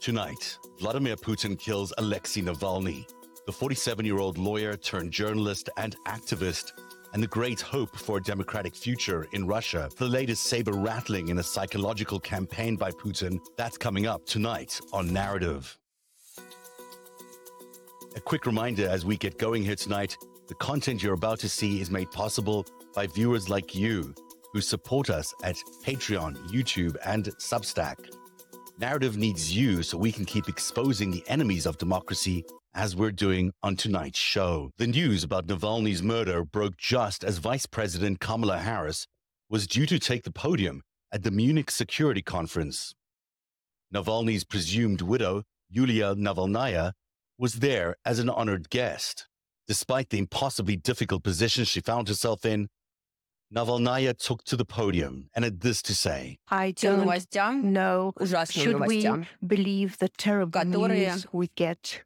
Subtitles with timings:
[0.00, 3.06] Tonight, Vladimir Putin kills Alexey Navalny,
[3.46, 6.72] the 47 year old lawyer turned journalist and activist,
[7.12, 9.88] and the great hope for a democratic future in Russia.
[9.96, 15.08] The latest saber rattling in a psychological campaign by Putin, that's coming up tonight on
[15.10, 15.76] Narativ.
[18.16, 20.16] A quick reminder as we get going here tonight
[20.48, 24.14] the content you're about to see is made possible by viewers like you
[24.52, 27.96] who support us at Patreon, YouTube, and Substack.
[28.80, 33.52] Narativ needs you so we can keep exposing the enemies of democracy as we're doing
[33.62, 34.70] on tonight's show.
[34.78, 39.06] The news about Navalny's murder broke just as Vice President Kamala Harris
[39.50, 40.82] was due to take the podium
[41.12, 42.94] at the Munich Security Conference.
[43.94, 45.42] Navalny's presumed widow,
[45.74, 46.92] Yuliya Navalnaya,
[47.38, 49.26] was there as an honored guest.
[49.68, 52.68] Despite the impossibly difficult position she found herself in,
[53.53, 56.37] Navalnaya took to the podium and had this to say.
[56.49, 57.05] I don't
[57.63, 58.13] know,
[58.49, 59.07] should we
[59.45, 62.03] believe the terrible news we get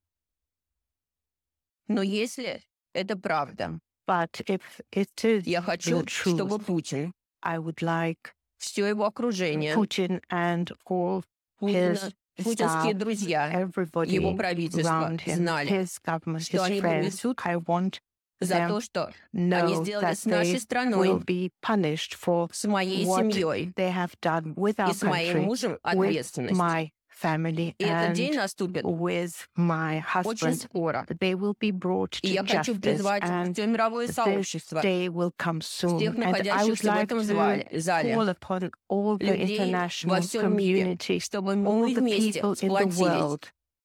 [1.88, 2.62] Но если
[2.94, 7.12] это правда, but if it is я хочу, the truth, чтобы Путин,
[7.44, 11.24] I would like все его окружение, Putin and all
[11.60, 16.80] his путинские staff, друзья, everybody его правительство around him, знали, his government, что his они
[16.80, 18.00] friends, понесут I want
[18.40, 22.16] за them то, что они know сделали that с нашей they will страной, be punished
[22.16, 25.72] for с моей what семьей they have done with our и с моим country, мужем
[25.74, 26.60] with ответственность.
[26.60, 26.90] my
[27.22, 30.56] family, И этот день and наступит with my очень husband.
[30.56, 31.06] скоро.
[31.20, 34.82] They will be brought И to я хочу justice, призвать and все мировое this сообщество,
[34.82, 36.00] day will come soon.
[36.00, 36.32] всех And I
[36.66, 40.22] would находящихся в like этом to зале, зале call upon all the людей во international
[40.22, 43.44] всем мире, community, чтобы all мы the вместе people in the сплотились world.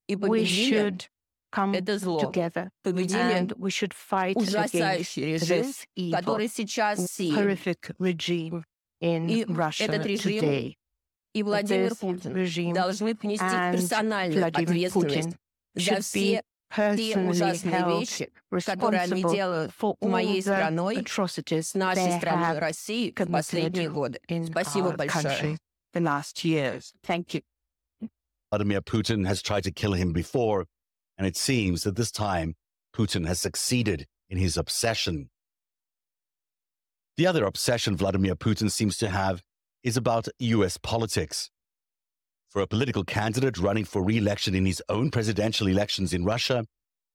[0.09, 1.03] и We победили should
[1.55, 6.49] come это зло, together победили and we should fight against ужасающий режим, this evil, который
[6.49, 7.37] сейчас сеет.
[7.37, 8.63] horrific regime
[9.01, 10.75] in И Russia этот режим today.
[11.35, 15.37] И Владимир This Путин regime должны понести and персональную Vladimir ответственность Putin
[15.75, 16.43] за should be все
[16.97, 18.33] те personally ужасные held вещи,
[18.65, 22.59] которые они responsible делают for all моей the страной, atrocities с нашей they страной have
[22.59, 24.19] России в последние committed годы.
[24.29, 25.23] in Спасибо our большое.
[25.25, 25.59] country
[25.93, 26.93] the last years.
[27.03, 27.43] Thank you.
[28.51, 30.65] Vladimir Putin has tried to kill him before,
[31.22, 32.56] and it seems that this time
[32.96, 35.30] Putin has succeeded in his obsession.
[37.16, 39.44] The other obsession Vladimir Putin seems to have
[39.84, 41.52] is about US politics.
[42.50, 46.66] For a political candidate running for re election in his own presidential elections in Russia,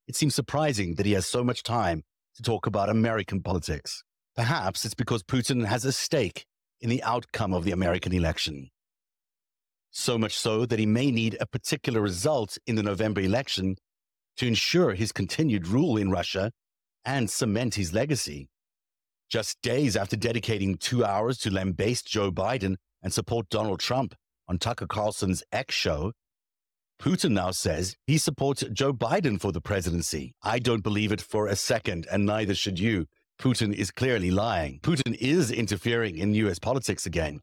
[0.06, 2.04] it seems surprising that he has so much time
[2.36, 4.04] to talk about American politics.
[4.36, 6.46] Perhaps it's because Putin has a stake
[6.80, 8.70] in the outcome of the American election.
[9.90, 13.74] So much so that he may need a particular result in the November election
[14.36, 16.52] to ensure his continued rule in Russia
[17.04, 18.48] and cement his legacy.
[19.28, 24.14] Just days after dedicating two hours to lambaste Joe Biden and support Donald Trump
[24.48, 26.12] on Tucker Carlson's X show,
[27.00, 30.34] Putin now says he supports Joe Biden for the presidency.
[30.42, 33.06] I don't believe it for a second, and neither should you.
[33.38, 34.80] Putin is clearly lying.
[34.80, 37.40] Putin is interfering in US politics again.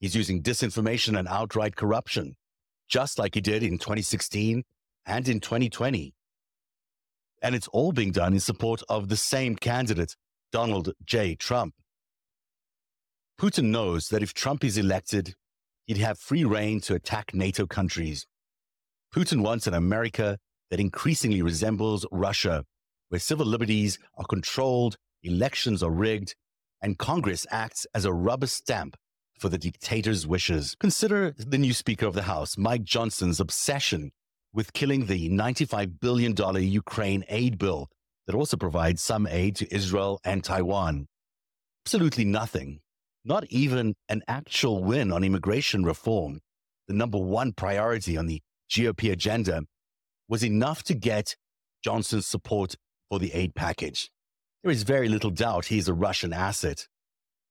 [0.00, 2.34] He's using disinformation and outright corruption,
[2.88, 4.64] just like he did in 2016
[5.06, 6.15] and in 2020.
[7.42, 10.16] And it's all being done in support of the same candidate,
[10.52, 11.34] Donald J.
[11.34, 11.74] Trump.
[13.38, 15.34] Putin knows that if Trump is elected,
[15.86, 18.26] he'd have free reign to attack NATO countries.
[19.14, 20.38] Putin wants an America
[20.70, 22.64] that increasingly resembles Russia,
[23.10, 26.34] where civil liberties are controlled, elections are rigged,
[26.82, 28.96] and Congress acts as a rubber stamp
[29.38, 30.74] for the dictator's wishes.
[30.80, 34.12] Consider the new Speaker of the House, Mike Johnson's obsession
[34.56, 37.90] with killing the $95 billion Ukraine aid bill
[38.26, 41.06] that also provides some aid to Israel and Taiwan.
[41.84, 42.80] Absolutely nothing,
[43.22, 46.40] not even an actual win on immigration reform,
[46.88, 48.40] the number one priority on the
[48.70, 49.62] GOP agenda,
[50.26, 51.36] was enough to get
[51.84, 52.74] Johnson's support
[53.10, 54.10] for the aid package.
[54.62, 56.88] There is very little doubt he is a Russian asset.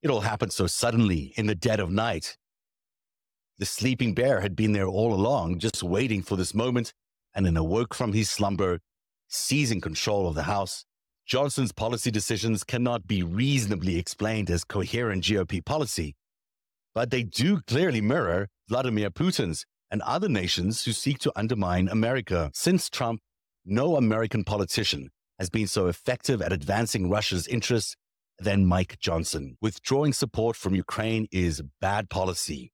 [0.02, 2.36] It all happened so suddenly in the dead of night.
[3.58, 6.92] The sleeping bear had been there all along, just waiting for this moment,
[7.36, 8.80] and then awoke from his slumber,
[9.28, 10.86] seizing control of the House.
[11.28, 16.16] Johnson's policy decisions cannot be reasonably explained as coherent GOP policy,
[16.94, 22.52] but they do clearly mirror Vladimir Putin's and other nations who seek to undermine America.
[22.54, 23.22] Since Trump,
[23.66, 25.10] no American politician
[25.40, 27.96] has been so effective at advancing Russia's interests
[28.40, 29.58] than Mike Johnson.
[29.62, 32.72] Withdrawing support from Ukraine is bad policy.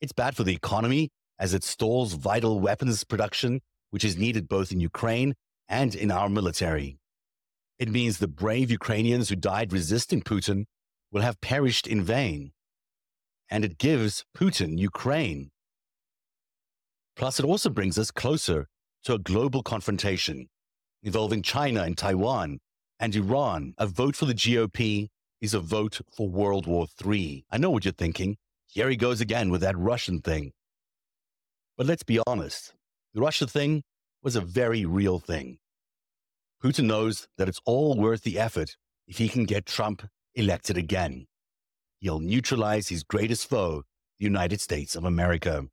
[0.00, 3.60] It's bad for the economy as it stalls vital weapons production,
[3.94, 5.36] which is needed both in Ukraine
[5.68, 6.98] and in our military.
[7.78, 10.64] It means the brave Ukrainians who died resisting Putin
[11.12, 12.50] will have perished in vain.
[13.48, 15.52] and it gives Putin Ukraine.
[17.14, 18.66] Plus, it also brings us closer
[19.04, 20.48] to a global confrontation
[21.04, 22.58] involving China and Taiwan
[22.98, 23.74] and Iran.
[23.78, 25.06] A vote for the GOP
[25.40, 27.44] is a vote for World War III.
[27.48, 28.38] I know what you're thinking.
[28.66, 30.50] Here he goes again with that Russian thing.
[31.76, 32.74] But let's be honest
[33.14, 33.82] the Russia thing
[34.22, 35.58] was a very real thing.
[36.62, 38.76] Putin knows that it's all worth the effort
[39.06, 40.02] if he can get Trump
[40.34, 41.26] elected again.
[42.00, 43.82] He'll neutralize his greatest foe,
[44.18, 45.66] the United States of America.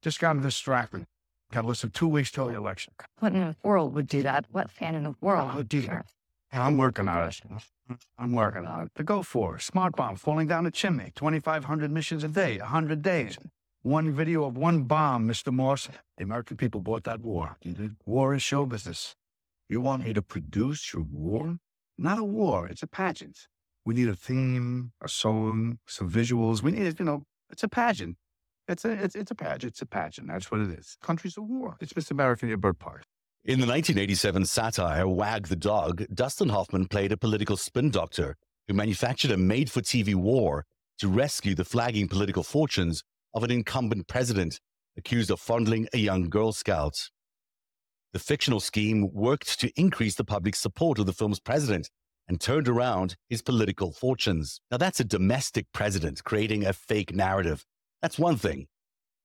[0.00, 1.06] Just got distracted.
[1.50, 2.92] Got less than two weeks till the election.
[3.18, 4.44] What in the world would do that?
[4.52, 6.06] What fan in the world oh, would do that?
[6.52, 7.40] I'm working on it.
[8.18, 8.92] I'm working on it.
[8.94, 13.38] The go for smart bomb falling down a chimney, 2,500 missions a day, 100 days.
[13.82, 15.52] One video of one bomb, Mr.
[15.52, 15.88] Morse.
[16.16, 17.58] The American people bought that war.
[18.04, 19.14] War is show business.
[19.68, 21.58] You want me to produce your war?
[21.96, 22.66] Not a war.
[22.66, 23.46] It's a pageant.
[23.84, 26.60] We need a theme, a song, some visuals.
[26.60, 28.16] We need, you know, it's a pageant.
[28.66, 29.74] It's a, it's, it's a pageant.
[29.74, 30.26] It's a pageant.
[30.26, 30.96] That's what it is.
[31.00, 31.76] Country's a war.
[31.80, 32.10] It's Mr.
[32.10, 33.04] American, bird party.
[33.44, 38.34] In the 1987 satire Wag the Dog, Dustin Hoffman played a political spin doctor
[38.66, 40.64] who manufactured a made for TV war
[40.98, 43.04] to rescue the flagging political fortunes
[43.34, 44.60] of an incumbent president
[44.96, 47.10] accused of fondling a young Girl Scout.
[48.12, 51.90] The fictional scheme worked to increase the public support of the film's president
[52.26, 54.60] and turned around his political fortunes.
[54.70, 57.64] Now, that's a domestic president creating a fake narrative.
[58.02, 58.66] That's one thing.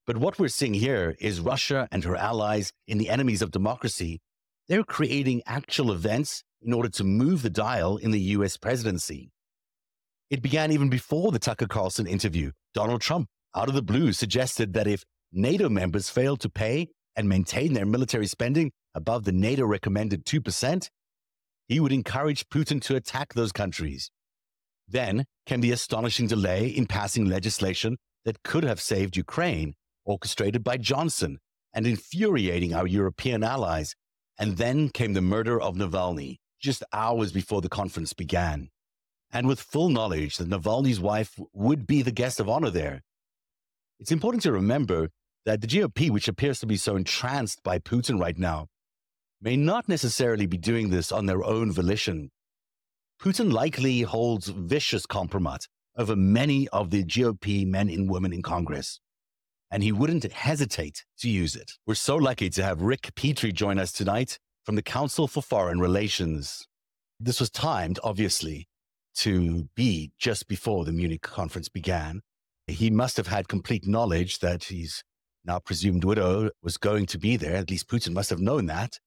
[0.06, 4.20] But what we're seeing here is Russia and her allies in the enemies of democracy.
[4.68, 9.32] They're creating actual events in order to move the dial in the US presidency.
[10.30, 12.52] It began even before the Tucker Carlson interview.
[12.74, 17.30] Donald Trump, out of the blue, suggested that if NATO members failed to pay and
[17.30, 20.90] maintain their military spending above the NATO recommended 2%,
[21.68, 24.12] he would encourage Putin to attack those countries.
[24.88, 29.74] Then came the astonishing delay in passing legislation that could have saved Ukraine
[30.06, 31.40] orchestrated by Johnson
[31.74, 33.96] and infuriating our European allies.
[34.38, 38.70] And then came the murder of Navalny just hours before the conference began.
[39.32, 43.02] And with full knowledge that Navalny's wife would be the guest of honor there.
[44.00, 45.10] It's important to remember
[45.46, 48.68] that the GOP, which appears to be so entranced by Putin right now,
[49.42, 52.32] may not necessarily be doing this on their own volition.
[53.22, 55.68] Putin likely holds vicious compromise
[55.98, 59.00] over many of the GOP men and women in Congress
[59.74, 61.72] and he wouldn't hesitate to use it.
[61.88, 65.80] We're so lucky to have Rick Petrie join us tonight from the Council for Foreign
[65.80, 66.68] Relations.
[67.20, 68.68] This was timed, obviously,
[69.16, 72.22] to be just before the Munich conference began.
[72.68, 75.04] He must have had complete knowledge that his
[75.46, 77.56] now presumed widow was going to be there.
[77.56, 79.00] At least Putin must have known that.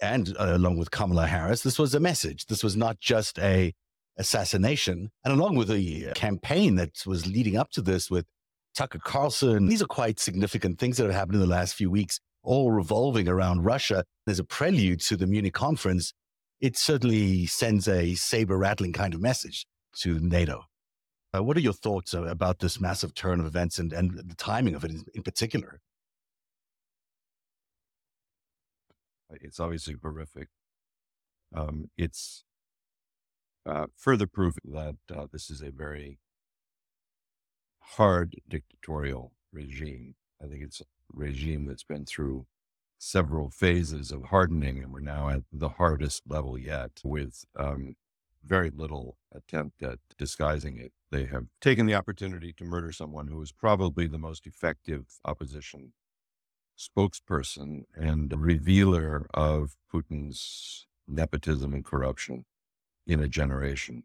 [0.00, 2.46] And uh, along with Kamala Harris, this was a message.
[2.46, 3.72] This was not just a
[4.16, 5.10] assassination.
[5.24, 8.26] And along with the campaign that was leading up to this with
[8.74, 9.66] Tucker Carlson.
[9.66, 13.28] These are quite significant things that have happened in the last few weeks, all revolving
[13.28, 14.04] around Russia.
[14.26, 16.12] There's a prelude to the Munich conference,
[16.60, 19.66] it certainly sends a saber rattling kind of message
[20.00, 20.64] to NATO.
[21.34, 24.34] Uh, what are your thoughts uh, about this massive turn of events and, and the
[24.34, 25.80] timing of it in, in particular?
[29.30, 30.48] It's obviously horrific.
[31.54, 32.44] Um, it's
[33.64, 36.18] uh, further proof that uh, this is a very
[37.80, 40.14] hard dictatorial regime.
[40.42, 42.46] I think it's a regime that's been through
[42.98, 47.94] several phases of hardening, and we're now at the hardest level yet with um,
[48.44, 50.92] very little attempt at disguising it.
[51.10, 55.92] They have taken the opportunity to murder someone who was probably the most effective opposition
[56.80, 62.46] spokesperson and revealer of Putin's nepotism and corruption
[63.06, 64.04] in a generation.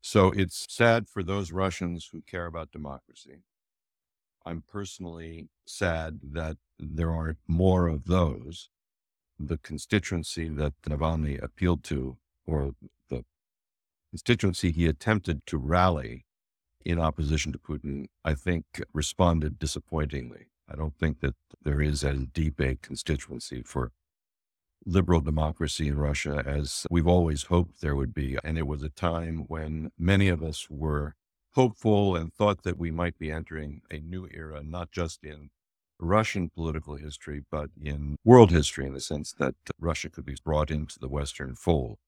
[0.00, 3.42] So it's sad for those Russians who care about democracy.
[4.46, 8.70] I'm personally sad that there aren't more of those.
[9.38, 12.16] The constituency that Navalny appealed to,
[12.46, 12.72] or
[13.08, 13.24] the
[14.10, 16.26] constituency he attempted to rally
[16.84, 20.46] in opposition to Putin, I think responded disappointingly.
[20.68, 23.92] I don't think that there is as deep a constituency for
[24.86, 28.38] liberal democracy in Russia as we've always hoped there would be.
[28.42, 31.14] And it was a time when many of us were
[31.54, 35.50] hopeful and thought that we might be entering a new era, not just in
[35.98, 40.70] Russian political history, but in world history in the sense that Russia could be brought
[40.70, 41.98] into the Western fold.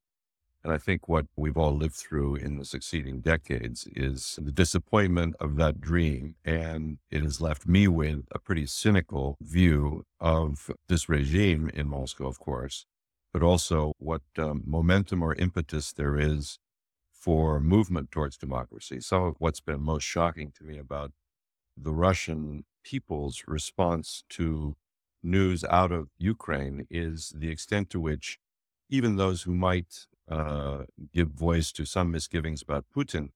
[0.64, 5.35] And I think what we've all lived through in the succeeding decades is the disappointment
[5.40, 6.37] of that dream.
[6.45, 12.28] And it has left me with a pretty cynical view of this regime in Moscow,
[12.28, 12.87] of course,
[13.33, 16.59] but also what um, momentum or impetus there is
[17.12, 19.00] for movement towards democracy.
[19.00, 21.11] Some of what's been most shocking to me about
[21.76, 24.76] the Russian people's response to
[25.23, 28.38] news out of Ukraine is the extent to which
[28.90, 33.31] even those who might uh, give voice to some misgivings about Putin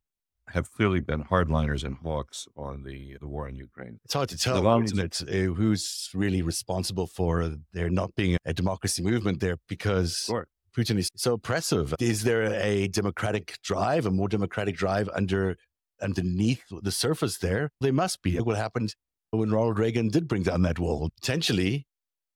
[0.50, 3.99] have clearly been hardliners and hawks on the, the war in Ukraine.
[4.05, 8.52] It's hard to tell, isn't it, uh, who's really responsible for there not being a
[8.52, 10.47] democracy movement there because sure.
[10.76, 11.95] Putin is so oppressive.
[11.99, 15.57] Is there a democratic drive, a more democratic drive under
[16.00, 17.71] underneath the surface there?
[17.81, 18.37] There must be.
[18.37, 18.95] What happened
[19.31, 21.11] when Ronald Reagan did bring down that wall?
[21.21, 21.87] Potentially,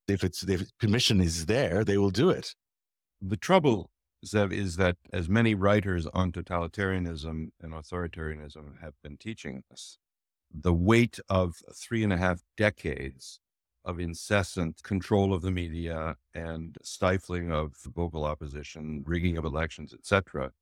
[0.08, 2.54] if it's if permission is there, they will do it.
[3.20, 3.90] The trouble
[4.24, 9.98] Zev, is that as many writers on totalitarianism and authoritarianism have been teaching us,
[10.52, 13.40] the weight of three and a half decades
[13.84, 20.52] of incessant control of the media and stifling of vocal opposition, rigging of elections, etc.,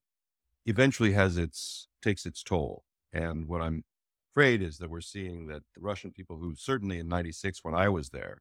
[0.66, 2.84] eventually has its takes its toll.
[3.12, 3.84] And what I'm
[4.32, 7.88] afraid is that we're seeing that the Russian people who certainly in 96 when I
[7.88, 8.38] was there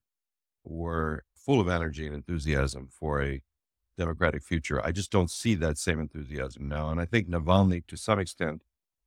[0.63, 3.41] were full of energy and enthusiasm for a
[3.97, 4.83] democratic future.
[4.85, 6.89] I just don't see that same enthusiasm now.
[6.89, 8.61] And I think Navalny, to some extent,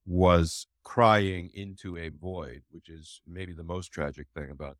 [0.06, 4.76] was crying into a void, which is maybe the most tragic thing about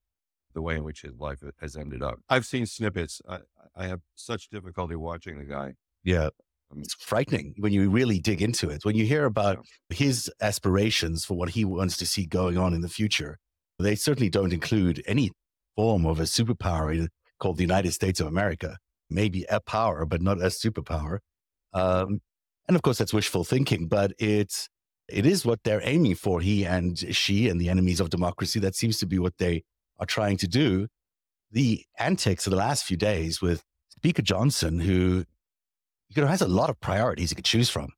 [0.55, 2.19] the way in which his life has ended up.
[2.29, 3.23] I've seen snippets.
[3.29, 3.39] I,
[3.77, 5.75] I have such difficulty watching the guy.
[6.03, 6.31] Yeah.
[6.77, 8.85] It's frightening when you really dig into it.
[8.85, 12.81] When you hear about his aspirations for what he wants to see going on in
[12.81, 13.39] the future,
[13.79, 15.33] they certainly don't include any
[15.75, 17.09] form of a superpower
[17.41, 18.77] called the United States of America
[19.11, 21.19] maybe a power, but not a superpower.
[21.73, 22.21] Um,
[22.69, 24.69] and of course, that's wishful thinking, but it's
[25.09, 26.41] it is what they're aiming for.
[26.41, 28.61] He and she and the enemies of democracy.
[28.61, 29.63] That seems to be what they
[29.99, 30.89] are trying to do.
[31.51, 35.25] The antics of the last few days with Speaker Johnson, who
[36.09, 37.91] you know has a lot of priorities he could choose from.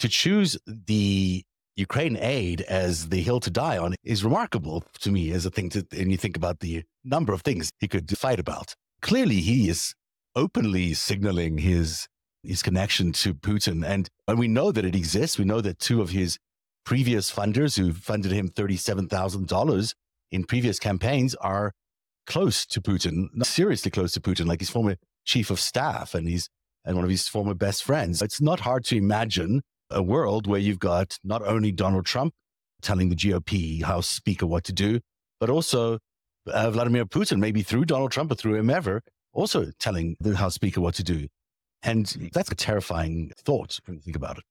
[0.00, 1.44] To choose the
[1.76, 5.68] Ukraine aid as the hill to die on is remarkable to me as a thing
[5.70, 8.74] to, and you think about the number of things he could fight about.
[9.02, 9.94] Clearly, he is
[10.36, 12.06] openly signaling his
[12.46, 13.84] his connection to Putin.
[13.84, 15.38] And, and we know that it exists.
[15.38, 16.38] We know that two of his
[16.84, 19.94] previous funders who funded him $37,000
[20.30, 21.72] in previous campaigns are
[22.26, 26.48] close to Putin, seriously close to Putin, like his former chief of staff and he's
[26.84, 28.22] and one of his former best friends.
[28.22, 32.32] It's not hard to imagine a world where you've got not only Donald Trump
[32.80, 35.00] telling the GOP House Speaker what to do,
[35.40, 35.98] but also
[36.46, 39.02] uh, Vladimir Putin, maybe through Donald Trump or through whomever,
[39.36, 41.28] also telling the House Speaker what to do.
[41.82, 44.44] And that's a terrifying thought when you think about it.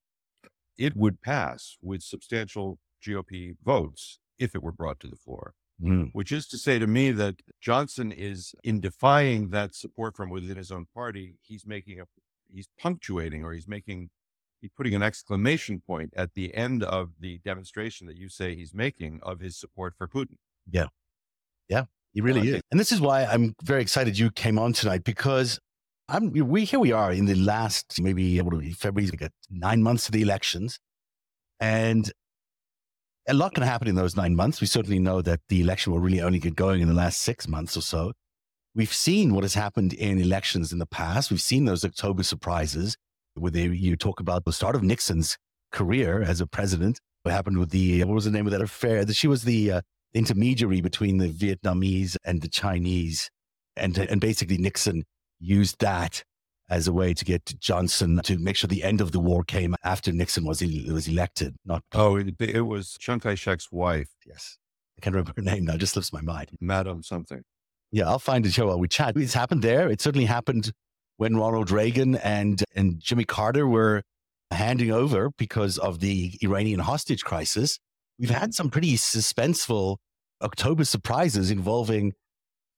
[0.77, 5.54] It would pass with substantial GOP votes if it were brought to the floor.
[5.84, 6.12] Mm.
[6.13, 10.56] Which is to say to me that Johnson is, in defying that support from within
[10.56, 12.06] his own party, he's making a,
[12.50, 14.10] he's punctuating or he's making,
[14.62, 18.74] he's putting an exclamation point at the end of the demonstration that you say he's
[18.74, 20.38] making of his support for Putin.
[20.70, 20.88] Yeah.
[21.68, 21.86] Yeah.
[22.15, 22.62] He really is.
[22.72, 25.60] And this is why I'm very excited you came on tonight because
[26.07, 28.74] I'm we here we are in the last maybe what we
[29.12, 30.79] got nine months of the elections.
[31.60, 32.10] And
[33.27, 34.62] a lot can happen in those nine months.
[34.62, 37.50] We certainly know that the election will really only get going in the last six
[37.50, 38.13] months or so.
[38.75, 41.31] We've seen what has happened in elections in the past.
[41.31, 42.95] We've seen those October surprises
[43.34, 45.38] where they, you talk about the start of Nixon's
[45.72, 47.00] career as a president.
[47.24, 49.03] What happened with the, what was the name of that affair?
[49.03, 49.81] That she was the uh,
[50.15, 53.29] intermediary between the Vietnamese and the Chinese.
[53.75, 55.03] And, and basically, Nixon
[55.39, 56.24] used that
[56.69, 59.75] as a way to get Johnson to make sure the end of the war came
[59.84, 61.55] after Nixon was was elected.
[61.65, 64.10] Not oh, it, it was Chiang Kai Shek's wife.
[64.25, 64.57] Yes,
[64.98, 65.75] I can't remember her name now.
[65.75, 66.50] it Just slips my mind.
[66.60, 67.43] Madam something.
[67.91, 69.15] Yeah, I'll find it here while we chat.
[69.15, 69.89] It's happened there.
[69.89, 70.72] It certainly happened
[71.17, 74.01] when Ronald Reagan and and Jimmy Carter were
[74.51, 77.79] handing over because of the Iranian hostage crisis.
[78.17, 79.98] We've had some pretty suspenseful
[80.42, 82.13] October surprises involving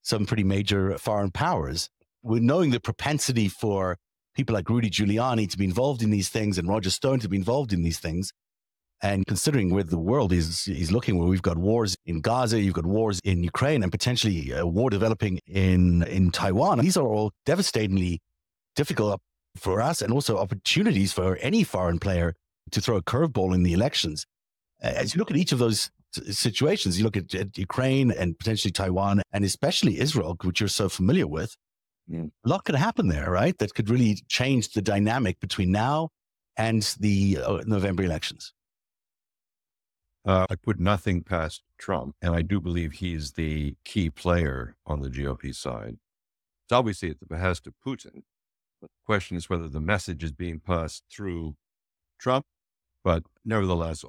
[0.02, 1.90] some pretty major foreign powers.
[2.24, 3.98] We're knowing the propensity for
[4.36, 7.38] people like Rudy Giuliani to be involved in these things and Roger Stone to be
[7.38, 8.32] involved in these things.
[9.02, 12.74] And considering where the world is, is looking, where we've got wars in Gaza, you've
[12.74, 17.32] got wars in Ukraine, and potentially a war developing in, in Taiwan, these are all
[17.46, 18.22] devastatingly
[18.76, 19.22] difficult
[19.56, 22.34] for us and also opportunities for any foreign player
[22.72, 24.26] to throw a curveball in the elections.
[24.80, 26.98] As you look at each of those situations.
[26.98, 31.28] You look at, at, Ukraine and potentially Taiwan and especially Israel, which you're so familiar
[31.28, 31.56] with.
[32.08, 32.26] Yeah.
[32.46, 33.58] A lot could happen there, right?
[33.58, 36.10] That could really change the dynamic between now
[36.56, 38.54] and the uh, November elections.
[40.26, 45.02] Uh, I put nothing past Trump, and I do believe he's the key player on
[45.02, 45.98] the GOP side.
[46.66, 48.24] It's obviously at the behest of Putin,
[48.82, 51.56] but the question is whether the message is being passed through
[52.20, 52.46] Trump,
[53.06, 54.04] but nevertheless,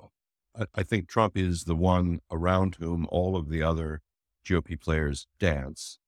[0.75, 4.03] I, think Trump is the one around whom all of the other
[4.47, 5.99] GOP players dance,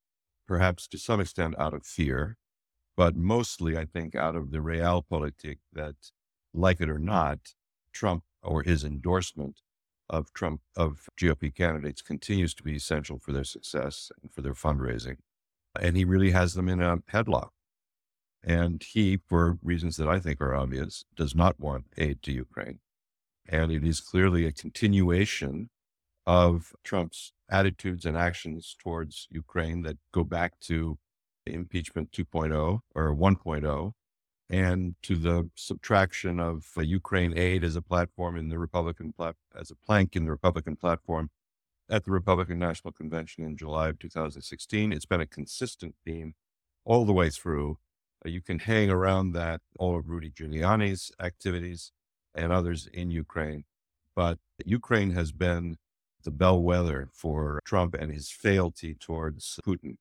[0.46, 2.36] perhaps to some extent out of fear,
[2.96, 5.94] but mostly, I think, out of the realpolitik that,
[6.52, 7.54] like it or not,
[7.92, 9.60] Trump or his endorsement
[10.08, 14.54] of Trump of GOP candidates continues to be essential for their success and for their
[14.54, 15.16] fundraising.
[15.80, 17.50] And he really has them in a headlock.
[18.42, 22.80] And he, for reasons that I think are obvious, does not want aid to Ukraine.
[23.50, 25.70] And it is clearly a continuation
[26.24, 30.98] of Trump's attitudes and actions towards Ukraine that go back to
[31.44, 33.92] impeachment 2.0 or 1.0
[34.48, 39.36] and to the subtraction of uh, Ukraine aid as a platform in the Republican plat-
[39.58, 41.30] as a plank in the Republican platform
[41.88, 44.92] at the Republican National Convention in July of 2016.
[44.92, 46.34] It's been a consistent theme
[46.84, 47.78] all the way through.
[48.24, 51.92] Uh, you can hang around that all of Rudy Giuliani's activities
[52.34, 53.64] and others in Ukraine,
[54.14, 55.76] but Ukraine has been
[56.22, 59.96] the bellwether for Trump and his fealty towards Putin.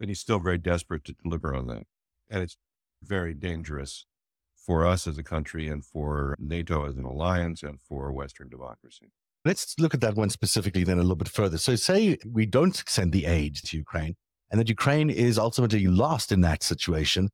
[0.00, 1.84] And he's still very desperate to deliver on that.
[2.28, 2.56] And it's
[3.02, 4.06] very dangerous
[4.54, 9.10] for us as a country and for NATO as an alliance and for Western democracy.
[9.44, 11.56] Let's look at that one specifically then a little bit further.
[11.56, 14.16] So, say we don't send the aid to Ukraine
[14.50, 17.30] and that Ukraine is ultimately lost in that situation.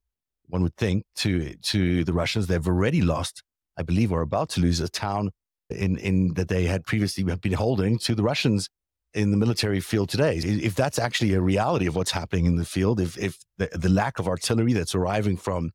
[0.49, 3.43] One would think to, to the Russians, they've already lost,
[3.77, 5.31] I believe, or about to lose a town
[5.71, 8.69] in, in that they had previously been holding to the Russians
[9.15, 10.37] in the military field today.
[10.39, 13.89] If that's actually a reality of what's happening in the field, if, if the, the
[13.89, 15.71] lack of artillery that's arriving from,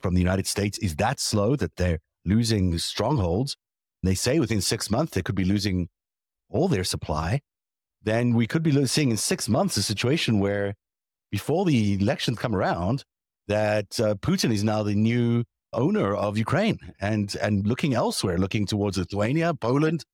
[0.00, 3.56] from the United States is that slow that they're losing strongholds,
[4.02, 5.88] they say within six months they could be losing
[6.50, 7.40] all their supply,
[8.02, 10.74] then we could be seeing in six months a situation where
[11.30, 13.04] before the elections come around,
[13.48, 18.66] that uh, Putin is now the new owner of Ukraine and and looking elsewhere, looking
[18.66, 20.04] towards Lithuania, Poland,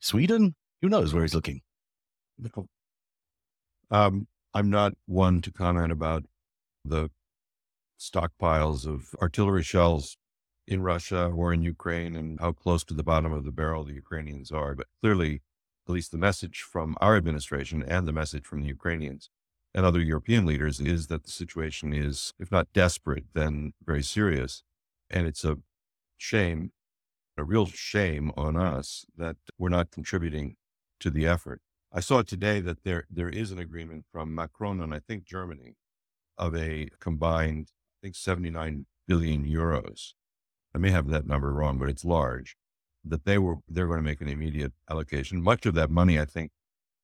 [0.00, 0.54] Sweden.
[0.80, 1.62] Who knows where he's looking?
[3.90, 6.24] Um, I'm not one to comment about
[6.84, 7.10] the
[8.00, 10.16] stockpiles of artillery shells
[10.66, 13.94] in Russia or in Ukraine and how close to the bottom of the barrel the
[13.94, 14.74] Ukrainians are.
[14.74, 15.42] But clearly,
[15.86, 19.30] at least the message from our administration and the message from the Ukrainians
[19.74, 24.62] and other European leaders is that the situation is, if not desperate, then very serious.
[25.12, 25.58] And it's a
[26.16, 26.72] shame,
[27.36, 30.56] a real shame on us that we're not contributing
[31.00, 31.60] to the effort.
[31.92, 35.74] I saw today that there there is an agreement from Macron and I think Germany
[36.38, 40.14] of a combined, I think 79 billion euros.
[40.74, 42.56] I may have that number wrong, but it's large.
[43.04, 45.42] That they were they're going to make an immediate allocation.
[45.42, 46.52] Much of that money, I think,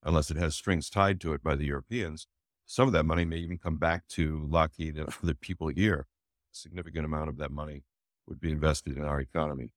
[0.02, 2.26] unless it has strings tied to it by the Europeans,
[2.64, 6.06] some of that money may even come back to Lockheed and the people here.
[6.52, 7.82] A significant amount of that money
[8.28, 9.70] would be invested in our economy.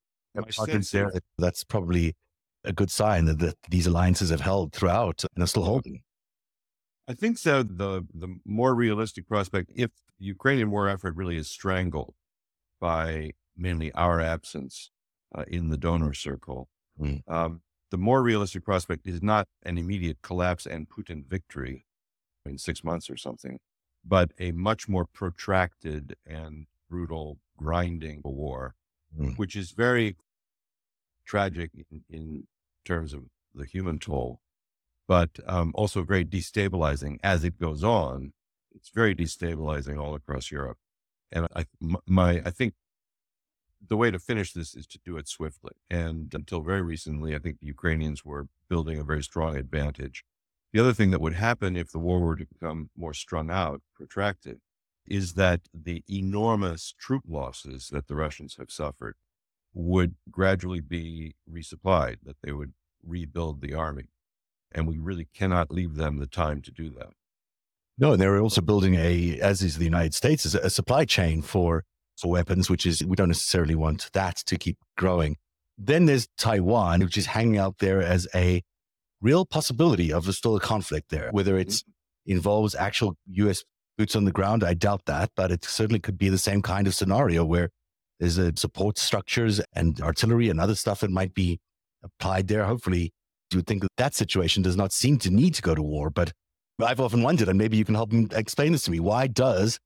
[1.38, 2.16] That's probably
[2.64, 6.02] a good sign that, that these alliances have held throughout and are still holding.
[7.08, 7.64] I think so.
[7.64, 12.14] The the more realistic prospect, if the Ukrainian war effort really is strangled
[12.80, 14.92] by mainly our absence
[15.36, 17.22] uh, in the donor circle, mm.
[17.28, 21.86] um, the more realistic prospect is not an immediate collapse and Putin victory
[22.46, 23.60] in six months or something,
[24.06, 28.76] but a much more protracted and brutal grinding war,
[29.18, 29.36] mm.
[29.38, 30.18] which is very
[31.26, 32.44] tragic in, in
[32.86, 33.22] terms of
[33.56, 34.42] the human toll,
[35.08, 38.34] but um, also very destabilizing as it goes on.
[38.76, 40.78] It's very destabilizing all across Europe.
[41.32, 41.66] And I,
[42.06, 42.74] my, I think
[43.92, 45.74] the way to finish this is to do it swiftly.
[45.90, 50.24] And until very recently, I think the Ukrainians were building a very strong advantage.
[50.74, 53.82] The other thing that would happen if the war were to become more strung out,
[53.96, 54.60] protracted,
[55.08, 59.16] is that the enormous troop losses that the Russians have suffered
[59.74, 64.06] would gradually be resupplied, that they would rebuild the army.
[64.72, 67.10] And we really cannot leave them the time to do that.
[67.98, 71.84] No, and they're also building a, as is the United States, a supply chain for,
[72.18, 75.38] for weapons, which is, we don't necessarily want that to keep growing.
[75.78, 78.64] Then there's Taiwan, which is hanging out there as a
[79.22, 82.32] real possibility of a, still a conflict there, whether it mm-hmm.
[82.32, 83.64] involves actual U.S.
[83.98, 84.64] boots on the ground.
[84.64, 87.70] I doubt that, but it certainly could be the same kind of scenario where
[88.20, 91.60] there's a support structures and artillery and other stuff that might be
[92.04, 92.66] applied there.
[92.66, 93.12] Hopefully,
[93.52, 96.10] you would think that that situation does not seem to need to go to war.
[96.10, 96.32] But
[96.82, 99.00] I've often wondered, and maybe you can help me explain this to me.
[99.00, 99.80] Why does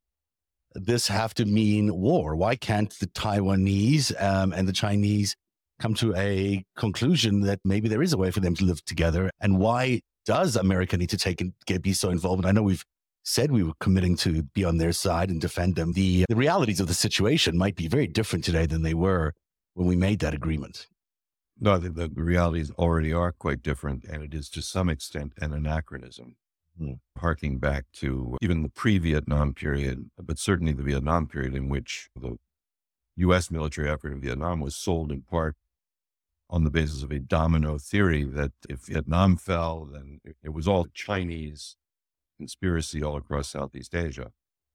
[0.74, 2.36] this have to mean war?
[2.36, 5.36] Why can't the Taiwanese um, and the Chinese
[5.80, 9.32] come to a conclusion that maybe there is a way for them to live together?
[9.40, 12.42] And why does America need to take and get be so involved?
[12.42, 12.84] And I know we've
[13.26, 15.94] said we were committing to be on their side and defend them.
[15.94, 19.34] The, the realities of the situation might be very different today than they were
[19.74, 20.88] when we made that agreement.
[21.60, 25.34] No, I think the realities already are quite different, and it is to some extent
[25.42, 26.36] an anachronism.
[26.80, 27.00] Mm.
[27.18, 32.10] Harking back to even the pre Vietnam period, but certainly the Vietnam period, in which
[32.16, 32.38] the
[33.16, 33.50] U.S.
[33.50, 35.56] military effort in Vietnam was sold in part
[36.50, 40.88] on the basis of a domino theory that if Vietnam fell, then it was all
[40.94, 41.78] Chinese
[42.38, 44.32] conspiracy all across Southeast Asia.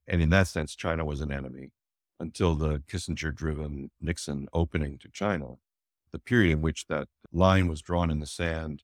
[0.07, 1.71] And in that sense, China was an enemy
[2.19, 5.57] until the Kissinger driven Nixon opening to China
[6.13, 8.83] the period in which that line was drawn in the sand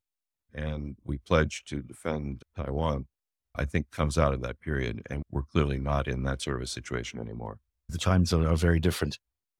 [0.54, 3.06] and we pledged to defend Taiwan,
[3.54, 5.02] I think comes out of that period.
[5.10, 7.58] And we're clearly not in that sort of a situation anymore.
[7.88, 9.18] The times are, are very different.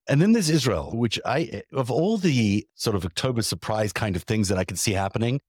[0.08, 4.22] And then there's Israel, which I, of all the sort of October surprise kind of
[4.22, 5.40] things that I can see happening,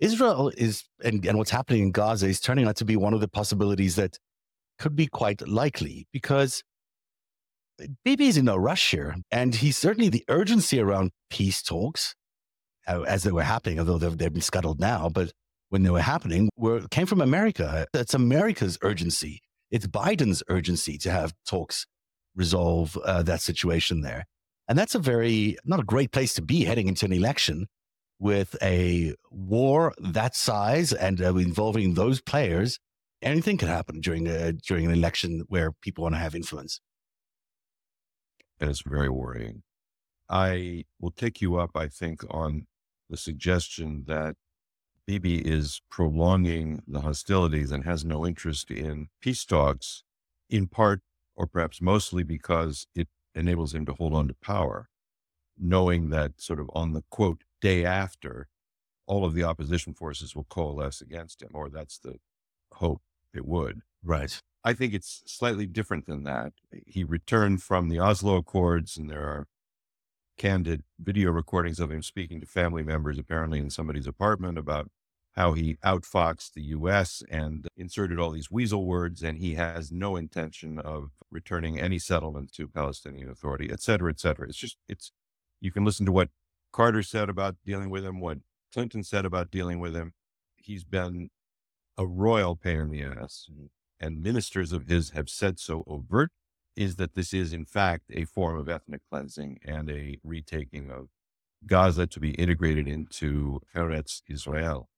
[0.00, 3.20] Israel is, and, and what's happening in Gaza is turning out to be one of
[3.20, 4.18] the possibilities that
[4.78, 6.62] could be quite likely because
[8.04, 9.16] Bibi is in no rush here.
[9.30, 12.14] And he's certainly the urgency around peace talks
[12.86, 15.32] uh, as they were happening, although they've, they've been scuttled now, but
[15.70, 17.86] when they were happening, were, came from America.
[17.94, 19.40] It's America's urgency.
[19.70, 21.86] It's Biden's urgency to have talks
[22.36, 24.24] resolve uh, that situation there.
[24.68, 27.66] And that's a very, not a great place to be heading into an election
[28.18, 32.78] with a war that size and uh, involving those players.
[33.22, 36.80] Anything could happen during, a, during an election where people want to have influence
[38.60, 39.62] and it's very worrying.
[40.28, 42.66] I will take you up, I think, on
[43.10, 44.36] the suggestion that
[45.06, 50.02] Bibi is prolonging the hostilities and has no interest in peace talks,
[50.48, 51.02] in part
[51.36, 54.88] or perhaps mostly because it enables him to hold on to power,
[55.58, 58.48] knowing that sort of on the quote day after,
[59.06, 62.18] all of the opposition forces will coalesce against him, or that's the
[62.72, 63.02] hope
[63.34, 63.82] it would.
[64.02, 64.40] Right.
[64.64, 66.52] I think it's slightly different than that.
[66.86, 69.46] He returned from the Oslo Accords, and there are
[70.36, 74.90] candid video recordings of him speaking to family members, apparently in somebody's apartment, about
[75.32, 77.22] how he outfoxed the U.S.
[77.30, 82.52] and inserted all these weasel words, and he has no intention of returning any settlement
[82.52, 84.48] to Palestinian Authority, et cetera, et cetera.
[84.48, 85.12] It's just, it's,
[85.60, 86.30] you can listen to what
[86.74, 88.38] Carter said about dealing with him, what
[88.72, 90.12] Clinton said about dealing with him.
[90.56, 91.30] He's been
[91.96, 93.48] a royal pain in the ass.
[94.00, 96.32] And ministers of his have said so overt,
[96.74, 101.10] is that this is in fact a form of ethnic cleansing and a retaking of
[101.64, 104.88] Gaza to be integrated into Eretz Israel.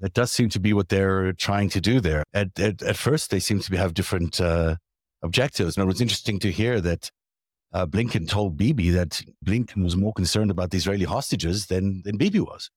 [0.00, 2.24] That does seem to be what they're trying to do there.
[2.32, 4.76] At, at, at first, they seem to have different uh,
[5.22, 5.76] objectives.
[5.76, 7.10] And it was interesting to hear that
[7.72, 12.16] uh, Blinken told Bibi that Blinken was more concerned about the Israeli hostages than, than
[12.16, 12.70] Bibi was.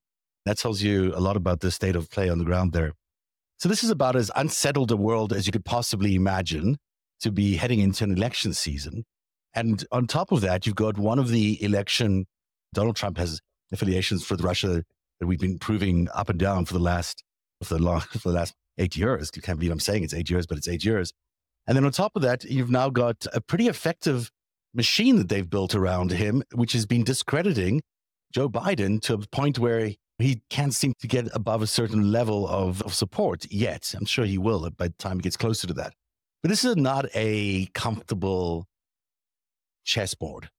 [0.45, 2.93] That tells you a lot about the state of play on the ground there.
[3.57, 6.77] So this is about as unsettled a world as you could possibly imagine
[7.21, 9.05] to be heading into an election season.
[9.53, 12.25] And on top of that, you've got one of the election,
[12.73, 13.39] Donald Trump has
[13.71, 14.83] affiliations with Russia
[15.19, 17.23] that we've been proving up and down for the last,
[17.63, 19.31] for the, long, for the last eight years.
[19.35, 21.13] You can't believe I'm saying it's eight years, but it's eight years.
[21.67, 24.29] And then on top of that, you've now got a pretty effective
[24.75, 27.81] machine that they've built around him, which has been discrediting
[28.33, 32.47] Joe Biden to a point where he can't seem to get above a certain level
[32.47, 33.93] of, of support yet.
[33.97, 35.93] I'm sure he will by the time he gets closer to that.
[36.41, 38.67] But this is not a comfortable
[39.83, 40.49] chessboard.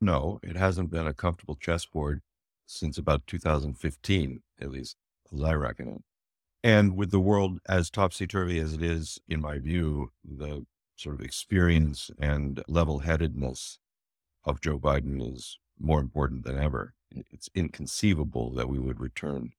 [0.00, 2.20] No, it hasn't been a comfortable chessboard
[2.66, 4.96] since about 2015, at least
[5.32, 6.02] as I reckon it.
[6.62, 10.66] And with the world as topsy turvy as it is, in my view, the
[11.00, 13.78] sort of experience and level headedness
[14.44, 16.94] of Joe Biden is more important than ever
[17.30, 19.52] it's inconceivable that we would return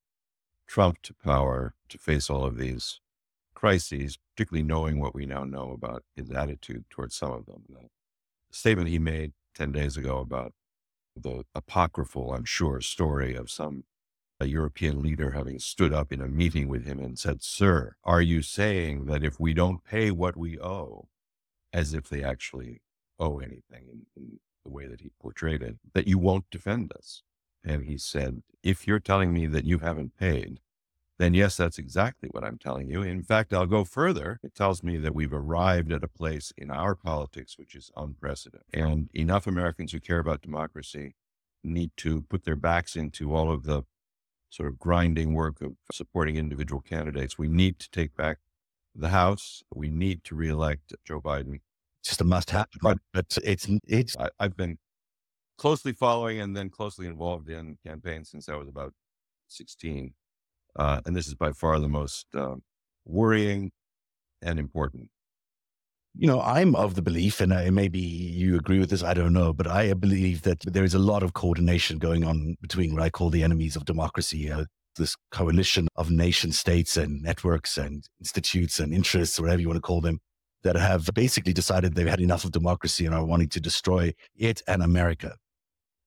[0.67, 2.99] Trump to power to face all of these
[3.53, 7.63] crises, particularly knowing what we now know about his attitude towards some of them.
[7.69, 7.89] The
[8.51, 10.53] statement he made 10 days ago about
[11.15, 13.83] the apocryphal, I'm sure, story of some
[14.39, 18.23] a European leader having stood up in a meeting with him and said, Sir, are
[18.23, 21.09] you saying that if we don't pay what we owe,
[21.73, 22.81] as if they actually
[23.19, 27.23] owe anything in, in the way that he portrayed it, that you won't defend us?
[27.63, 30.59] And he said, If you're telling me that you haven't paid,
[31.21, 33.03] then yes, that's exactly what I'm telling you.
[33.03, 34.39] In fact, I'll go further.
[34.43, 38.65] It tells me that we've arrived at a place in our politics which is unprecedented.
[38.73, 41.13] And enough Americans who care about democracy
[41.63, 43.83] need to put their backs into all of the
[44.49, 47.37] sort of grinding work of supporting individual candidates.
[47.37, 48.39] We need to take back
[48.95, 49.63] the House.
[49.73, 51.55] We need to reelect Joe Biden.
[52.01, 52.67] It's just a must have.
[52.81, 54.77] But, but it's, it's, I, I've been
[55.57, 58.93] closely following and then closely involved in campaigns since I was about
[59.47, 60.13] 16.
[60.75, 62.55] Uh, and this is by far the most uh,
[63.05, 63.71] worrying
[64.41, 65.09] and important.
[66.15, 69.33] you know, I'm of the belief, and uh, maybe you agree with this, I don't
[69.33, 73.01] know, but I believe that there is a lot of coordination going on between what
[73.01, 74.65] I call the enemies of democracy, uh,
[74.97, 79.81] this coalition of nation states and networks and institutes and interests, whatever you want to
[79.81, 80.19] call them,
[80.63, 84.61] that have basically decided they've had enough of democracy and are wanting to destroy it
[84.67, 85.35] and America.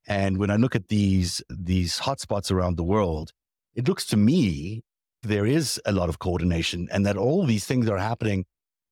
[0.06, 3.32] And when I look at these these hotspots around the world,
[3.74, 4.82] it looks to me
[5.22, 8.44] there is a lot of coordination and that all these things are happening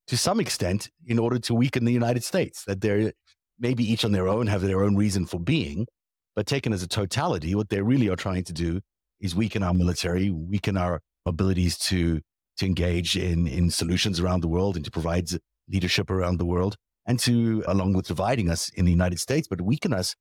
[0.07, 3.13] to some extent in order to weaken the United States, that they're
[3.59, 5.87] maybe each on their own have their own reason for being,
[6.35, 8.81] but taken as a totality, what they really are trying to do
[9.23, 12.21] is weaken our military, weaken our abilities to,
[12.59, 15.29] to engage in, in solutions around the world and to provide
[15.69, 19.61] leadership around the world and to, along with dividing us in the United States, but
[19.61, 20.15] weaken us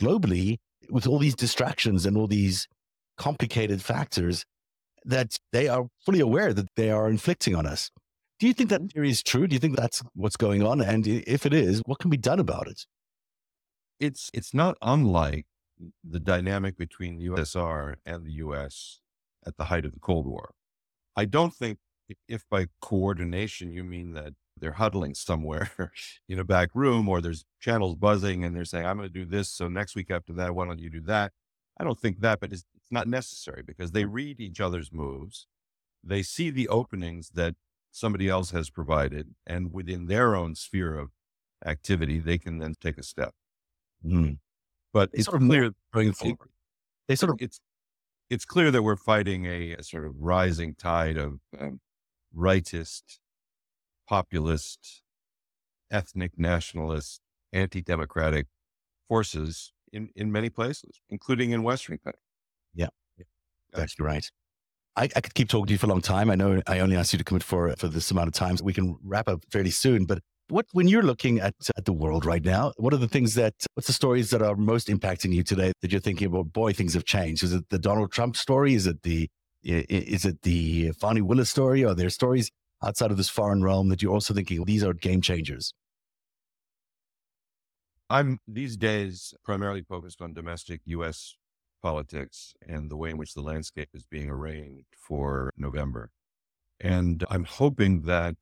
[0.00, 0.56] globally
[0.88, 2.66] with all these distractions and all these
[3.16, 4.44] complicated factors
[5.04, 7.90] that they are fully aware that they are inflicting on us.
[8.38, 8.88] Do you think that mm-hmm.
[8.88, 9.46] theory is true?
[9.46, 10.80] Do you think that's what's going on?
[10.80, 12.86] And if it is, what can be done about it?
[14.00, 15.46] It's it's not unlike
[16.02, 19.00] the dynamic between the USSR and the US
[19.46, 20.54] at the height of the Cold War.
[21.16, 21.78] I don't think
[22.28, 25.70] if by coordination you mean that they're huddling somewhere
[26.28, 29.24] in a back room or there's channels buzzing and they're saying, I'm going to do
[29.24, 29.48] this.
[29.48, 31.32] So next week after that, why don't you do that?
[31.78, 35.46] I don't think that, but it's, it's not necessary because they read each other's moves.
[36.04, 37.56] They see the openings that
[37.90, 41.10] somebody else has provided, and within their own sphere of
[41.64, 43.34] activity, they can then take a step.
[44.04, 44.38] Mm.
[44.94, 46.48] But it's sort of clear going forward.
[47.08, 47.60] They sort of it's
[48.30, 51.80] it's clear that we're fighting a, a sort of rising tide of um,
[52.34, 53.02] rightist,
[54.08, 55.02] populist,
[55.90, 57.20] ethnic nationalist,
[57.52, 58.46] anti-democratic
[59.08, 62.22] forces in, in many places, including in Western countries.
[62.72, 62.88] Yeah,
[63.72, 64.30] that's right.
[64.96, 66.30] I, I, could keep talking to you for a long time.
[66.30, 68.56] I know I only asked you to commit for for this amount of time.
[68.56, 70.04] So we can wrap up fairly soon.
[70.04, 73.34] But what when you're looking at at the world right now, what are the things
[73.34, 76.52] that what's the stories that are most impacting you today that you're thinking about?
[76.52, 77.42] Boy, things have changed.
[77.42, 78.74] Is it the Donald Trump story?
[78.74, 79.28] Is it the
[79.62, 81.84] is it the Fani Willis story?
[81.84, 82.50] Are there stories
[82.82, 85.72] outside of this foreign realm that you're also thinking these are game changers?
[88.10, 91.36] I'm these days primarily focused on domestic U.S
[91.84, 96.10] politics and the way in which the landscape is being arranged for November.
[96.80, 98.36] And I'm hoping that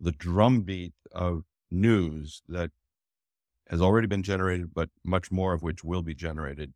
[0.00, 2.70] the drumbeat of news that
[3.68, 6.72] has already been generated, but much more of which will be generated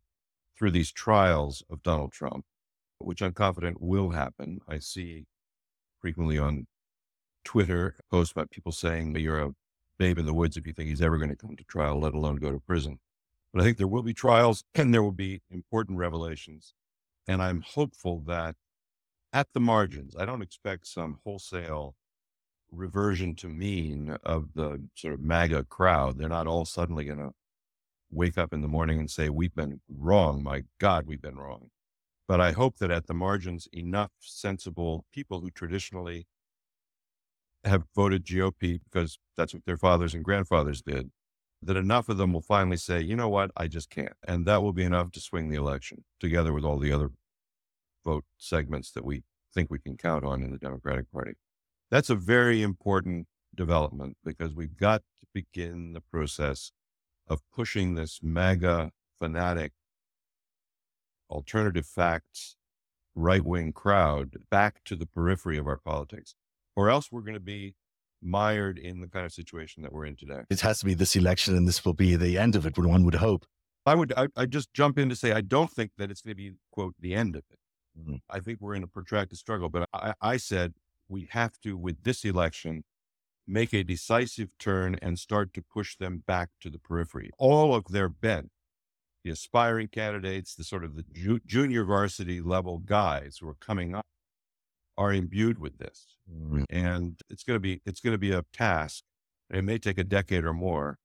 [0.57, 2.45] through these trials of Donald Trump,
[2.99, 4.59] which I'm confident will happen.
[4.67, 5.25] I see
[5.99, 6.67] frequently on
[7.43, 9.51] Twitter posts about people saying you're a
[9.97, 12.13] babe in the woods if you think he's ever going to come to trial, let
[12.13, 12.99] alone go to prison.
[13.53, 16.73] But I think there will be trials and there will be important revelations.
[17.27, 18.55] And I'm hopeful that
[19.33, 21.95] at the margins, I don't expect some wholesale
[22.71, 26.17] reversion to mean of the sort of MAGA crowd.
[26.17, 27.31] They're not all suddenly going to
[28.11, 30.43] wake up in the morning and say, We've been wrong.
[30.43, 31.69] My God, we've been wrong.
[32.27, 36.27] But I hope that at the margins, enough sensible people who traditionally
[37.63, 41.11] have voted GOP because that's what their fathers and grandfathers did
[41.65, 44.13] that enough of them will finally say, you know what, I just can't.
[44.27, 47.11] And that will be enough to swing the election together with all the other
[48.05, 49.23] vote segments that we
[49.53, 51.33] think we can count on in the Democratic Party.
[51.91, 56.71] That's a very important development because we've got to begin the process
[57.27, 59.73] of pushing this MAGA fanatic
[61.29, 62.55] alternative facts
[63.15, 66.35] right wing crowd back to the periphery of our politics,
[66.75, 67.75] or else we're going to be
[68.21, 70.41] mired in the kind of situation that we're in today.
[70.49, 72.77] It has to be this election, and this will be the end of it.
[72.77, 73.45] One would hope.
[73.85, 74.13] I would.
[74.17, 76.53] I, I just jump in to say I don't think that it's going to be
[76.71, 77.59] quote the end of it.
[77.99, 78.15] Mm-hmm.
[78.29, 79.69] I think we're in a protracted struggle.
[79.69, 80.73] But I, I said
[81.07, 82.83] we have to, with this election,
[83.47, 87.29] make a decisive turn and start to push them back to the periphery.
[87.37, 88.49] All of their bent,
[89.23, 93.95] the aspiring candidates, the sort of the ju- junior varsity level guys who are coming
[93.95, 94.05] up,
[94.97, 96.15] are imbued with this.
[96.31, 96.63] Mm-hmm.
[96.69, 99.03] And it's going to be, it's going to be a task.
[99.49, 100.97] It may take a decade or more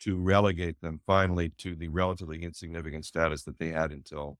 [0.00, 4.38] to relegate them finally to the relatively insignificant status that they had until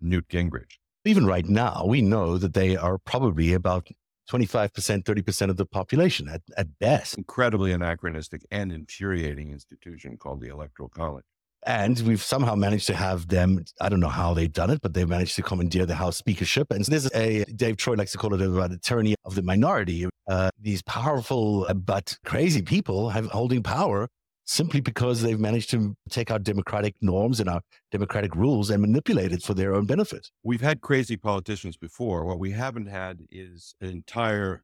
[0.00, 0.78] Newt Gingrich.
[1.04, 3.88] Even right now, we know that they are probably about
[4.30, 7.18] 25%, 30% of the population at, at best.
[7.18, 11.24] Incredibly anachronistic and infuriating institution called the Electoral College.
[11.66, 14.92] And we've somehow managed to have them, I don't know how they've done it, but
[14.92, 16.70] they've managed to commandeer the House speakership.
[16.70, 20.06] And there's a, Dave Troy likes to call it a, tyranny of the minority.
[20.28, 24.08] Uh, these powerful uh, but crazy people have holding power
[24.44, 29.32] simply because they've managed to take our democratic norms and our democratic rules and manipulate
[29.32, 30.30] it for their own benefit.
[30.42, 32.24] We've had crazy politicians before.
[32.24, 34.62] What we haven't had is an entire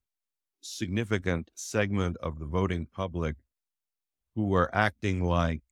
[0.61, 3.37] significant segment of the voting public
[4.35, 5.63] who are acting like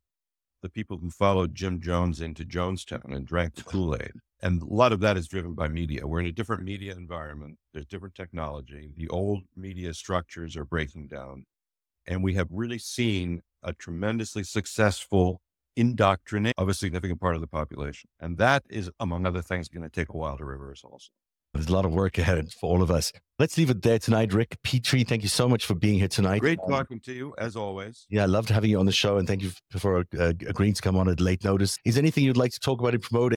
[0.62, 4.12] the people who followed Jim Jones into Jonestown and drank the Kool Aid.
[4.40, 6.06] And a lot of that is driven by media.
[6.06, 7.58] We're in a different media environment.
[7.72, 8.92] There's different technology.
[8.96, 11.44] The old media structures are breaking down.
[12.06, 15.40] And we have really seen a tremendously successful
[15.76, 18.10] indoctrination of a significant part of the population.
[18.20, 21.10] And that is, among other things, going to take a while to reverse also.
[21.54, 23.12] There's a lot of work ahead for all of us.
[23.38, 24.32] Let's leave it there tonight.
[24.32, 26.40] Rick Petrie, thank you so much for being here tonight.
[26.40, 28.06] Great talking to you, as always.
[28.10, 30.82] Yeah, I loved having you on the show, and thank you for uh, agreeing to
[30.82, 31.78] come on at late notice.
[31.84, 33.34] Is anything you'd like to talk about and promote?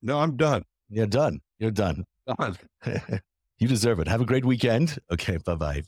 [0.00, 0.64] No, I'm done.
[0.88, 1.40] You're done.
[1.58, 2.04] You're done.
[2.38, 2.56] Done.
[3.58, 4.08] you deserve it.
[4.08, 4.98] Have a great weekend.
[5.10, 5.82] Okay, bye bye.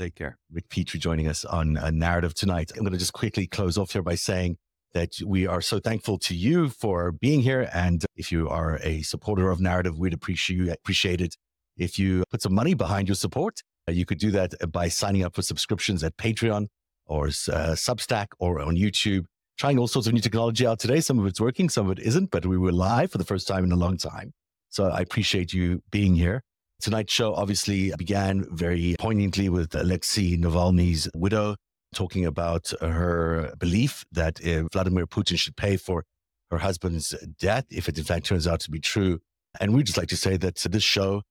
[0.00, 0.38] Take care.
[0.50, 2.72] Rick Petrie joining us on a Narativ tonight.
[2.74, 4.56] I'm going to just quickly close off here by saying
[4.94, 7.68] that we are so thankful to you for being here.
[7.74, 11.36] And if you are a supporter of Narativ, we'd appreciate, appreciate it
[11.76, 15.22] if you put some money behind your support, uh, you could do that by signing
[15.22, 16.68] up for subscriptions at Patreon
[17.04, 19.26] or uh, Substack or on YouTube.
[19.58, 21.00] Trying all sorts of new technology out today.
[21.00, 23.46] Some of it's working, some of it isn't, but we were live for the first
[23.46, 24.32] time in a long time.
[24.70, 26.42] So I appreciate you being here.
[26.80, 31.56] Tonight's show obviously began very poignantly with Alexey Navalny's widow
[31.94, 34.38] talking about her belief that
[34.72, 36.04] Vladimir Putin should pay for
[36.50, 39.20] her husband's death if it in fact turns out to be true.
[39.60, 41.22] And we'd just like to say that this show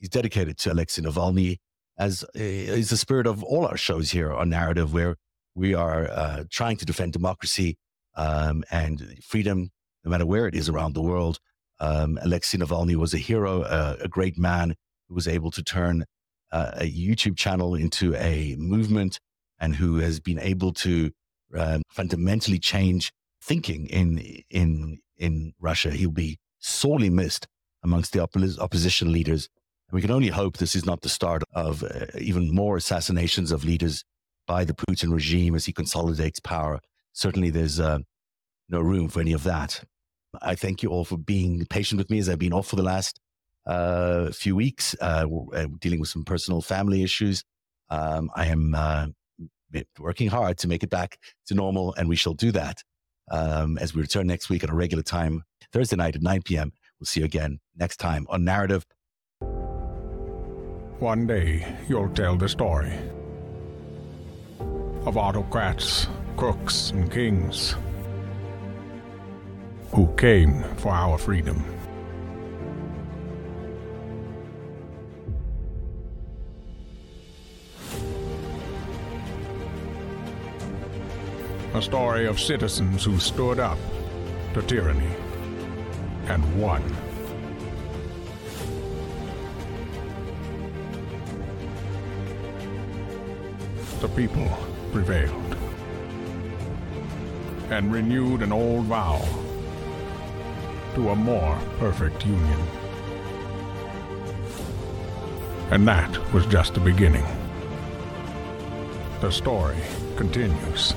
[0.00, 1.58] is dedicated to Alexey Navalny,
[1.98, 5.16] as is the spirit of all our shows here on Narativ, where
[5.54, 7.76] we are uh, trying to defend democracy
[8.16, 9.70] um, and freedom,
[10.04, 11.38] no matter where it is around the world.
[11.78, 14.74] Um, Alexey Navalny was a hero, uh, a great man
[15.08, 16.04] who was able to turn
[16.52, 19.18] uh, a YouTube channel into a movement
[19.58, 21.10] and who has been able to
[21.54, 24.18] um, fundamentally change thinking in
[24.50, 25.90] in in Russia.
[25.90, 27.46] He'll be sorely missed
[27.82, 29.48] amongst the opposition leaders
[29.92, 33.64] we can only hope this is not the start of uh, even more assassinations of
[33.64, 34.04] leaders
[34.46, 36.80] by the Putin regime as he consolidates power.
[37.12, 38.00] Certainly, there's uh,
[38.68, 39.84] no room for any of that.
[40.42, 42.82] I thank you all for being patient with me as I've been off for the
[42.82, 43.20] last
[43.66, 47.44] uh, few weeks, uh, uh, dealing with some personal family issues.
[47.90, 49.06] Um, I am uh,
[49.98, 52.82] working hard to make it back to normal, and we shall do that
[53.30, 56.72] um, as we return next week at a regular time, Thursday night at 9 p.m.
[57.00, 58.84] We'll see you again next time on Narativ.
[60.98, 62.92] One day you'll tell the story
[65.04, 67.74] of autocrats, crooks, and kings
[69.92, 71.75] who came for our freedom.
[81.76, 83.78] A story of citizens who stood up
[84.54, 85.14] to tyranny
[86.26, 86.82] and won.
[94.00, 94.48] the people
[94.92, 95.56] prevailed
[97.70, 99.18] and renewed an old vow
[100.94, 102.60] to a more perfect union.
[105.70, 107.26] And that was just the beginning.
[109.20, 109.76] The story
[110.16, 110.94] continues.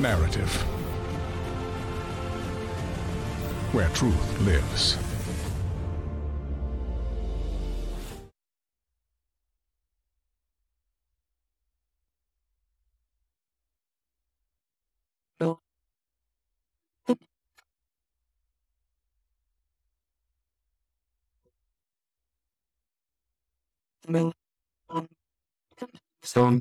[0.00, 0.48] Narativ.
[3.72, 4.96] Where truth lives.
[26.22, 26.60] So